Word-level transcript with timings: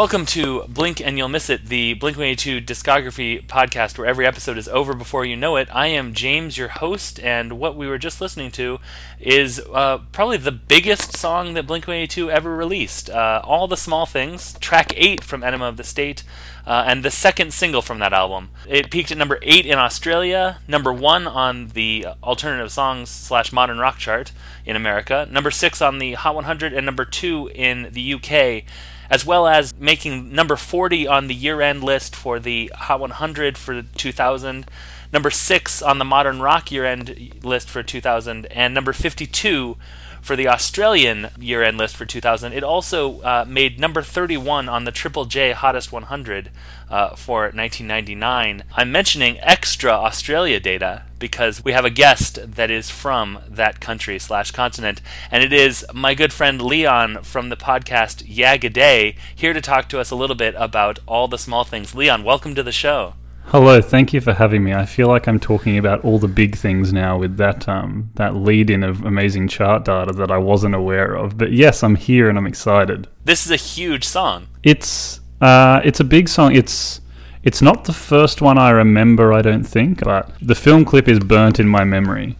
Welcome 0.00 0.24
to 0.28 0.62
Blink 0.66 1.02
and 1.02 1.18
You'll 1.18 1.28
Miss 1.28 1.50
It, 1.50 1.66
the 1.66 1.92
Blink 1.92 2.16
182 2.16 2.62
discography 2.62 3.46
podcast 3.46 3.98
where 3.98 4.06
every 4.06 4.26
episode 4.26 4.56
is 4.56 4.66
over 4.66 4.94
before 4.94 5.26
you 5.26 5.36
know 5.36 5.56
it. 5.56 5.68
I 5.70 5.88
am 5.88 6.14
James, 6.14 6.56
your 6.56 6.68
host, 6.68 7.20
and 7.20 7.58
what 7.58 7.76
we 7.76 7.86
were 7.86 7.98
just 7.98 8.18
listening 8.18 8.50
to 8.52 8.78
is 9.20 9.60
uh, 9.70 9.98
probably 10.10 10.38
the 10.38 10.52
biggest 10.52 11.18
song 11.18 11.52
that 11.52 11.66
Blink 11.66 11.86
182 11.86 12.30
ever 12.30 12.56
released. 12.56 13.10
Uh, 13.10 13.42
All 13.44 13.68
the 13.68 13.76
Small 13.76 14.06
Things, 14.06 14.54
track 14.58 14.94
8 14.96 15.22
from 15.22 15.44
Enema 15.44 15.66
of 15.66 15.76
the 15.76 15.84
State, 15.84 16.24
uh, 16.66 16.84
and 16.86 17.04
the 17.04 17.10
second 17.10 17.52
single 17.52 17.82
from 17.82 17.98
that 17.98 18.14
album. 18.14 18.48
It 18.66 18.90
peaked 18.90 19.12
at 19.12 19.18
number 19.18 19.38
8 19.42 19.66
in 19.66 19.78
Australia, 19.78 20.60
number 20.66 20.94
1 20.94 21.26
on 21.26 21.68
the 21.74 22.06
alternative 22.22 22.72
songs 22.72 23.10
slash 23.10 23.52
modern 23.52 23.76
rock 23.76 23.98
chart 23.98 24.32
in 24.64 24.76
America, 24.76 25.28
number 25.30 25.50
6 25.50 25.82
on 25.82 25.98
the 25.98 26.14
Hot 26.14 26.34
100, 26.34 26.72
and 26.72 26.86
number 26.86 27.04
2 27.04 27.50
in 27.54 27.90
the 27.92 28.14
UK 28.14 28.64
as 29.10 29.26
well 29.26 29.48
as 29.48 29.74
making 29.78 30.32
number 30.32 30.56
40 30.56 31.06
on 31.08 31.26
the 31.26 31.34
year 31.34 31.60
end 31.60 31.82
list 31.82 32.14
for 32.14 32.38
the 32.38 32.70
Hot 32.74 33.00
100 33.00 33.58
for 33.58 33.82
2000, 33.82 34.66
number 35.12 35.30
6 35.30 35.82
on 35.82 35.98
the 35.98 36.04
Modern 36.04 36.40
Rock 36.40 36.70
year 36.70 36.86
end 36.86 37.40
list 37.42 37.68
for 37.68 37.82
2000, 37.82 38.46
and 38.46 38.72
number 38.72 38.92
52 38.92 39.76
for 40.20 40.36
the 40.36 40.48
Australian 40.48 41.30
year 41.38 41.62
end 41.62 41.78
list 41.78 41.96
for 41.96 42.04
2000. 42.04 42.52
It 42.52 42.62
also 42.62 43.20
uh, 43.22 43.44
made 43.48 43.78
number 43.78 44.02
31 44.02 44.68
on 44.68 44.84
the 44.84 44.92
Triple 44.92 45.24
J 45.24 45.52
Hottest 45.52 45.92
100 45.92 46.50
uh, 46.90 47.14
for 47.16 47.42
1999. 47.42 48.64
I'm 48.74 48.92
mentioning 48.92 49.38
extra 49.40 49.92
Australia 49.92 50.60
data 50.60 51.04
because 51.18 51.62
we 51.62 51.72
have 51.72 51.84
a 51.84 51.90
guest 51.90 52.38
that 52.54 52.70
is 52.70 52.90
from 52.90 53.38
that 53.48 53.80
country 53.80 54.18
slash 54.18 54.50
continent, 54.50 55.00
and 55.30 55.44
it 55.44 55.52
is 55.52 55.84
my 55.92 56.14
good 56.14 56.32
friend 56.32 56.60
Leon 56.60 57.22
from 57.22 57.48
the 57.48 57.56
podcast 57.56 58.22
Yeah 58.26 58.56
G'day 58.56 59.16
here 59.34 59.52
to 59.52 59.60
talk 59.60 59.88
to 59.90 60.00
us 60.00 60.10
a 60.10 60.16
little 60.16 60.36
bit 60.36 60.54
about 60.56 60.98
all 61.06 61.28
the 61.28 61.38
small 61.38 61.64
things. 61.64 61.94
Leon, 61.94 62.24
welcome 62.24 62.54
to 62.54 62.62
the 62.62 62.72
show. 62.72 63.14
Hello, 63.46 63.80
thank 63.80 64.12
you 64.12 64.20
for 64.20 64.32
having 64.32 64.62
me. 64.62 64.72
I 64.72 64.86
feel 64.86 65.08
like 65.08 65.26
I'm 65.26 65.40
talking 65.40 65.76
about 65.76 66.04
all 66.04 66.20
the 66.20 66.28
big 66.28 66.56
things 66.56 66.92
now 66.92 67.18
with 67.18 67.36
that 67.38 67.68
um, 67.68 68.10
that 68.14 68.36
lead 68.36 68.70
in 68.70 68.84
of 68.84 69.04
amazing 69.04 69.48
chart 69.48 69.84
data 69.84 70.12
that 70.12 70.30
I 70.30 70.38
wasn't 70.38 70.76
aware 70.76 71.14
of. 71.14 71.36
But 71.36 71.50
yes, 71.50 71.82
I'm 71.82 71.96
here 71.96 72.28
and 72.28 72.38
I'm 72.38 72.46
excited. 72.46 73.08
This 73.24 73.44
is 73.44 73.50
a 73.50 73.56
huge 73.56 74.04
song. 74.04 74.46
It's 74.62 75.20
uh, 75.40 75.80
it's 75.84 75.98
a 75.98 76.04
big 76.04 76.28
song. 76.28 76.54
It's 76.54 77.00
it's 77.42 77.60
not 77.60 77.84
the 77.84 77.92
first 77.92 78.40
one 78.42 78.58
I 78.58 78.70
remember, 78.70 79.32
I 79.32 79.42
don't 79.42 79.64
think, 79.64 80.04
but 80.04 80.30
the 80.40 80.54
film 80.54 80.84
clip 80.84 81.08
is 81.08 81.18
burnt 81.18 81.58
in 81.58 81.66
my 81.66 81.84
memory. 81.84 82.36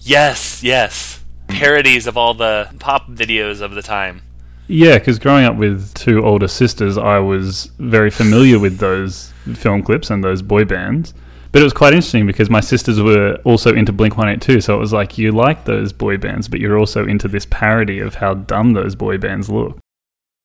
Yes, 0.00 0.62
yes. 0.62 1.24
Parodies 1.48 2.06
of 2.06 2.16
all 2.16 2.34
the 2.34 2.68
pop 2.78 3.08
videos 3.08 3.60
of 3.60 3.74
the 3.74 3.82
time. 3.82 4.22
Yeah, 4.68 4.98
because 4.98 5.18
growing 5.18 5.44
up 5.44 5.56
with 5.56 5.94
two 5.94 6.24
older 6.24 6.48
sisters, 6.48 6.98
I 6.98 7.18
was 7.18 7.70
very 7.78 8.10
familiar 8.10 8.58
with 8.58 8.78
those 8.78 9.32
film 9.54 9.82
clips 9.82 10.10
and 10.10 10.24
those 10.24 10.42
boy 10.42 10.64
bands. 10.64 11.14
But 11.52 11.62
it 11.62 11.64
was 11.64 11.72
quite 11.72 11.94
interesting 11.94 12.26
because 12.26 12.50
my 12.50 12.60
sisters 12.60 13.00
were 13.00 13.38
also 13.44 13.74
into 13.74 13.92
Blink 13.92 14.16
182, 14.16 14.60
so 14.60 14.74
it 14.74 14.78
was 14.78 14.92
like 14.92 15.16
you 15.16 15.32
like 15.32 15.64
those 15.64 15.92
boy 15.92 16.18
bands, 16.18 16.48
but 16.48 16.60
you're 16.60 16.78
also 16.78 17.06
into 17.06 17.28
this 17.28 17.46
parody 17.48 18.00
of 18.00 18.16
how 18.16 18.34
dumb 18.34 18.72
those 18.72 18.94
boy 18.94 19.16
bands 19.16 19.48
look. 19.48 19.78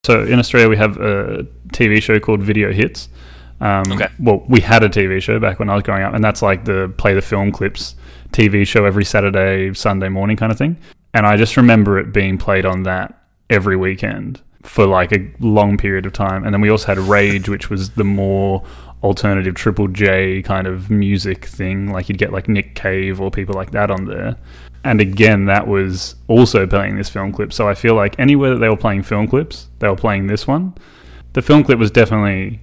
So 0.06 0.22
in 0.22 0.38
Australia, 0.38 0.68
we 0.68 0.76
have 0.76 0.96
a 0.98 1.44
TV 1.68 2.00
show 2.00 2.18
called 2.18 2.40
Video 2.40 2.72
Hits. 2.72 3.08
Um, 3.60 3.82
Okay. 3.92 4.08
Well, 4.18 4.44
we 4.48 4.60
had 4.60 4.82
a 4.82 4.88
TV 4.88 5.20
show 5.20 5.38
back 5.38 5.58
when 5.58 5.68
I 5.68 5.74
was 5.74 5.82
growing 5.82 6.02
up, 6.02 6.14
and 6.14 6.24
that's 6.24 6.42
like 6.42 6.64
the 6.64 6.92
play 6.96 7.14
the 7.14 7.22
film 7.22 7.52
clips 7.52 7.94
TV 8.32 8.66
show 8.66 8.84
every 8.84 9.04
Saturday, 9.04 9.74
Sunday 9.74 10.08
morning 10.08 10.36
kind 10.36 10.50
of 10.50 10.58
thing. 10.58 10.76
And 11.14 11.26
I 11.26 11.36
just 11.36 11.56
remember 11.56 11.98
it 11.98 12.12
being 12.12 12.38
played 12.38 12.64
on 12.64 12.84
that 12.84 13.21
every 13.52 13.76
weekend 13.76 14.40
for 14.62 14.86
like 14.86 15.12
a 15.12 15.30
long 15.40 15.76
period 15.76 16.06
of 16.06 16.12
time. 16.12 16.44
And 16.44 16.54
then 16.54 16.60
we 16.60 16.70
also 16.70 16.86
had 16.86 16.98
Rage, 16.98 17.48
which 17.48 17.68
was 17.68 17.90
the 17.90 18.04
more 18.04 18.64
alternative 19.02 19.54
Triple 19.54 19.88
J 19.88 20.42
kind 20.42 20.66
of 20.66 20.90
music 20.90 21.44
thing. 21.44 21.92
Like 21.92 22.08
you'd 22.08 22.18
get 22.18 22.32
like 22.32 22.48
Nick 22.48 22.74
Cave 22.74 23.20
or 23.20 23.30
people 23.30 23.54
like 23.54 23.72
that 23.72 23.90
on 23.90 24.06
there. 24.06 24.36
And 24.84 25.00
again, 25.00 25.44
that 25.46 25.68
was 25.68 26.16
also 26.26 26.66
playing 26.66 26.96
this 26.96 27.08
film 27.08 27.32
clip. 27.32 27.52
So 27.52 27.68
I 27.68 27.74
feel 27.74 27.94
like 27.94 28.18
anywhere 28.18 28.50
that 28.50 28.58
they 28.58 28.68
were 28.68 28.76
playing 28.76 29.02
film 29.02 29.28
clips, 29.28 29.68
they 29.78 29.88
were 29.88 29.96
playing 29.96 30.26
this 30.26 30.46
one. 30.46 30.74
The 31.34 31.42
film 31.42 31.62
clip 31.62 31.78
was 31.78 31.90
definitely, 31.90 32.60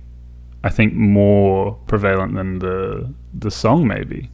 I 0.63 0.69
think, 0.69 0.93
more 0.93 1.77
prevalent 1.87 2.35
than 2.35 2.59
the 2.59 3.13
the 3.33 3.51
song, 3.51 3.87
maybe. 3.87 4.29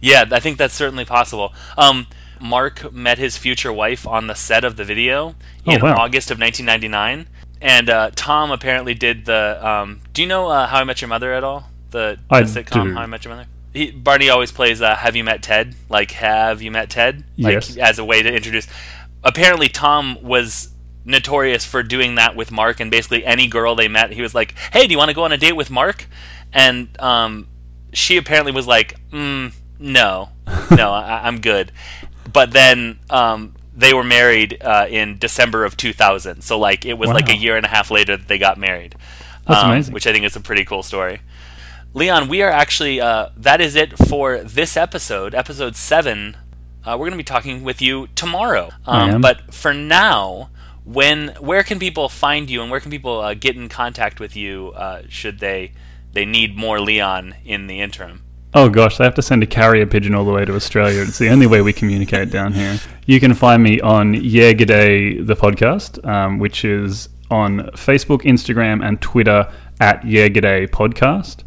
Yeah, 0.00 0.24
I 0.30 0.40
think 0.40 0.58
that's 0.58 0.74
certainly 0.74 1.04
possible. 1.04 1.52
Um, 1.76 2.06
Mark 2.40 2.92
met 2.92 3.18
his 3.18 3.36
future 3.36 3.72
wife 3.72 4.06
on 4.06 4.26
the 4.26 4.34
set 4.34 4.64
of 4.64 4.76
the 4.76 4.84
video 4.84 5.34
Oh, 5.66 5.72
in 5.72 5.80
wow. 5.82 5.96
August 5.96 6.30
of 6.30 6.38
1999, 6.38 7.26
and 7.60 7.90
uh, 7.90 8.10
Tom 8.14 8.50
apparently 8.50 8.94
did 8.94 9.24
the. 9.24 9.58
Um, 9.66 10.00
do 10.12 10.22
you 10.22 10.28
know 10.28 10.48
uh, 10.48 10.66
How 10.66 10.80
I 10.80 10.84
Met 10.84 11.00
Your 11.00 11.08
Mother 11.08 11.32
at 11.32 11.42
all? 11.44 11.70
The, 11.90 12.18
the 12.28 12.36
sitcom 12.42 12.84
do. 12.84 12.94
How 12.94 13.00
I 13.02 13.06
Met 13.06 13.24
Your 13.24 13.34
Mother. 13.34 13.48
He, 13.72 13.90
Barney 13.90 14.28
always 14.30 14.52
plays 14.52 14.80
uh, 14.80 14.94
"Have 14.96 15.16
you 15.16 15.24
met 15.24 15.42
Ted?" 15.42 15.74
Like 15.88 16.10
"Have 16.12 16.62
you 16.62 16.70
met 16.70 16.90
Ted?" 16.90 17.24
Like 17.38 17.54
Yes. 17.54 17.76
as 17.76 17.98
a 17.98 18.04
way 18.04 18.22
to 18.22 18.32
introduce. 18.32 18.66
Apparently, 19.24 19.68
Tom 19.68 20.18
was 20.22 20.68
notorious 21.04 21.64
for 21.64 21.82
doing 21.82 22.14
that 22.16 22.34
with 22.36 22.50
Mark, 22.50 22.80
and 22.80 22.90
basically 22.90 23.24
any 23.24 23.46
girl 23.48 23.74
they 23.74 23.88
met, 23.88 24.12
he 24.12 24.22
was 24.22 24.34
like, 24.34 24.54
"Hey, 24.72 24.86
do 24.86 24.92
you 24.92 24.98
want 24.98 25.08
to 25.10 25.14
go 25.14 25.24
on 25.24 25.32
a 25.32 25.36
date 25.36 25.54
with 25.56 25.70
Mark?" 25.70 26.06
And 26.52 26.88
um, 27.00 27.48
she 27.92 28.16
apparently 28.16 28.52
was 28.52 28.66
like, 28.66 28.96
mm, 29.10 29.52
"No, 29.78 30.30
no, 30.70 30.90
I, 30.92 31.22
I'm 31.24 31.40
good." 31.40 31.72
But 32.32 32.52
then 32.52 32.98
um, 33.10 33.54
they 33.74 33.92
were 33.92 34.04
married 34.04 34.58
uh, 34.60 34.86
in 34.88 35.18
December 35.18 35.64
of 35.64 35.76
2000, 35.76 36.42
so 36.42 36.58
like 36.58 36.84
it 36.84 36.94
was 36.94 37.10
like 37.10 37.28
a 37.28 37.36
year 37.36 37.56
and 37.56 37.66
a 37.66 37.68
half 37.68 37.90
later 37.90 38.16
that 38.16 38.28
they 38.28 38.38
got 38.38 38.58
married. 38.58 38.96
That's 39.46 39.62
um, 39.62 39.70
amazing. 39.70 39.94
Which 39.94 40.06
I 40.06 40.12
think 40.12 40.24
is 40.24 40.36
a 40.36 40.40
pretty 40.40 40.64
cool 40.64 40.82
story. 40.82 41.20
Leon, 41.94 42.28
we 42.28 42.42
are 42.42 42.50
actually 42.50 43.00
uh, 43.00 43.30
that 43.36 43.60
is 43.60 43.74
it 43.74 43.96
for 43.96 44.38
this 44.38 44.76
episode, 44.76 45.34
episode 45.34 45.76
seven. 45.76 46.36
Uh, 46.84 46.92
we're 46.92 47.06
going 47.06 47.12
to 47.12 47.16
be 47.16 47.24
talking 47.24 47.64
with 47.64 47.80
you 47.80 48.08
tomorrow. 48.14 48.70
Um, 48.86 49.20
but 49.20 49.52
for 49.52 49.74
now, 49.74 50.50
when 50.84 51.28
where 51.40 51.62
can 51.62 51.78
people 51.78 52.08
find 52.08 52.48
you, 52.48 52.60
and 52.62 52.70
where 52.70 52.80
can 52.80 52.90
people 52.90 53.20
uh, 53.20 53.34
get 53.34 53.56
in 53.56 53.68
contact 53.68 54.20
with 54.20 54.36
you 54.36 54.72
uh, 54.76 55.02
should 55.08 55.40
they 55.40 55.72
they 56.12 56.24
need 56.24 56.56
more 56.56 56.80
Leon 56.80 57.34
in 57.44 57.66
the 57.66 57.80
interim? 57.80 58.22
Oh 58.58 58.70
gosh, 58.70 58.96
they 58.96 59.04
have 59.04 59.14
to 59.16 59.22
send 59.22 59.42
a 59.42 59.46
carrier 59.46 59.84
pigeon 59.86 60.14
all 60.14 60.24
the 60.24 60.32
way 60.32 60.46
to 60.46 60.54
Australia. 60.54 61.02
It's 61.02 61.18
the 61.18 61.28
only 61.28 61.46
way 61.46 61.60
we 61.60 61.74
communicate 61.74 62.30
down 62.30 62.54
here. 62.54 62.78
You 63.04 63.20
can 63.20 63.34
find 63.34 63.62
me 63.62 63.82
on 63.82 64.14
Yeah 64.14 64.54
G'day 64.54 65.26
the 65.26 65.36
podcast, 65.36 66.02
um, 66.08 66.38
which 66.38 66.64
is 66.64 67.10
on 67.30 67.58
Facebook, 67.74 68.22
Instagram, 68.22 68.82
and 68.82 68.98
Twitter 69.02 69.52
at 69.78 70.06
Yeah 70.06 70.28
G'day 70.28 70.68
podcast. 70.70 71.42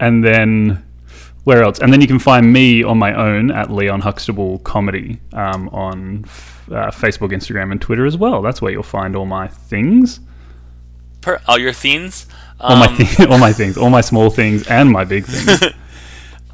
And 0.00 0.24
then 0.24 0.84
where 1.44 1.62
else? 1.62 1.78
And 1.78 1.92
then 1.92 2.00
you 2.00 2.08
can 2.08 2.18
find 2.18 2.52
me 2.52 2.82
on 2.82 2.98
my 2.98 3.14
own 3.14 3.52
at 3.52 3.70
Leon 3.70 4.00
Huxtable 4.00 4.58
Comedy 4.58 5.20
um, 5.32 5.68
on 5.68 6.24
f- 6.24 6.68
uh, 6.68 6.90
Facebook, 6.90 7.30
Instagram, 7.30 7.70
and 7.70 7.80
Twitter 7.80 8.06
as 8.06 8.16
well. 8.16 8.42
That's 8.42 8.60
where 8.60 8.72
you'll 8.72 8.82
find 8.82 9.14
all 9.14 9.26
my 9.26 9.46
things, 9.46 10.18
Per 11.20 11.40
all 11.46 11.58
your 11.58 11.72
themes. 11.72 12.26
all 12.58 12.74
my 12.76 12.86
Um, 12.88 12.96
thi- 12.96 13.24
all 13.30 13.38
my 13.38 13.52
things, 13.52 13.76
all 13.76 13.90
my 13.90 14.00
small 14.00 14.30
things, 14.30 14.66
and 14.66 14.90
my 14.90 15.04
big 15.04 15.26
things. 15.26 15.72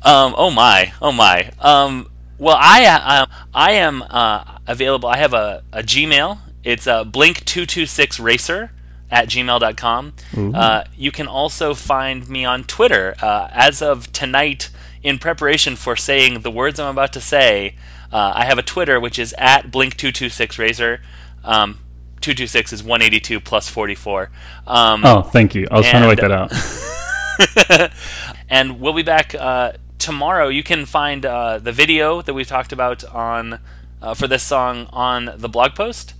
Um, 0.06 0.34
oh 0.38 0.50
my, 0.52 0.92
oh 1.02 1.10
my. 1.10 1.50
Um, 1.60 2.08
well, 2.38 2.56
I 2.58 2.86
uh, 2.86 3.26
I 3.52 3.72
am 3.72 4.02
uh, 4.02 4.58
available. 4.66 5.08
I 5.08 5.16
have 5.16 5.34
a, 5.34 5.64
a 5.72 5.82
Gmail. 5.82 6.38
It's 6.62 6.86
uh, 6.86 7.04
blink226racer 7.04 8.70
at 9.10 9.28
gmail.com. 9.28 10.12
Uh, 10.54 10.84
you 10.96 11.10
can 11.10 11.26
also 11.26 11.74
find 11.74 12.28
me 12.28 12.44
on 12.44 12.62
Twitter. 12.64 13.16
Uh, 13.20 13.48
as 13.52 13.82
of 13.82 14.12
tonight, 14.12 14.70
in 15.02 15.18
preparation 15.18 15.74
for 15.76 15.96
saying 15.96 16.40
the 16.40 16.50
words 16.50 16.78
I'm 16.78 16.90
about 16.90 17.12
to 17.14 17.20
say, 17.20 17.74
uh, 18.12 18.32
I 18.34 18.44
have 18.44 18.58
a 18.58 18.62
Twitter 18.62 19.00
which 19.00 19.18
is 19.18 19.34
at 19.38 19.70
blink226racer. 19.72 21.00
Um, 21.44 21.78
226 22.20 22.72
is 22.72 22.82
182 22.82 23.40
plus 23.40 23.68
44. 23.68 24.30
Um, 24.66 25.04
Oh, 25.04 25.22
thank 25.22 25.54
you. 25.54 25.66
I 25.70 25.78
was 25.78 25.86
trying 25.88 26.02
to 26.02 26.08
write 26.08 26.20
that 26.20 26.32
out. 26.32 27.92
and 28.48 28.80
we'll 28.80 28.92
be 28.94 29.02
back 29.02 29.34
uh, 29.34 29.72
tomorrow. 30.06 30.46
You 30.46 30.62
can 30.62 30.86
find 30.86 31.26
uh, 31.26 31.58
the 31.58 31.72
video 31.72 32.22
that 32.22 32.32
we've 32.32 32.46
talked 32.46 32.72
about 32.72 33.02
on 33.04 33.58
uh, 34.00 34.14
for 34.14 34.28
this 34.28 34.44
song 34.44 34.86
on 34.92 35.32
the 35.36 35.48
blog 35.48 35.74
post. 35.74 36.14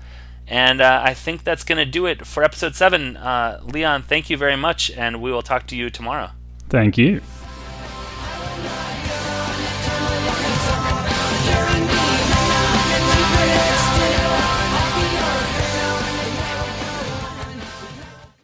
And 0.49 0.81
uh, 0.81 1.03
I 1.05 1.15
think 1.15 1.45
that's 1.45 1.63
going 1.63 1.79
to 1.79 1.91
do 1.99 2.05
it 2.07 2.27
for 2.27 2.43
episode 2.43 2.75
seven. 2.75 3.17
Uh, 3.17 3.61
Leon, 3.63 4.03
thank 4.03 4.29
you 4.29 4.37
very 4.37 4.57
much, 4.57 4.91
and 4.91 5.23
we 5.23 5.31
will 5.31 5.43
talk 5.43 5.69
to 5.69 5.77
you 5.77 5.89
tomorrow. 5.89 6.31
Thank 6.69 6.99
you. 6.99 7.21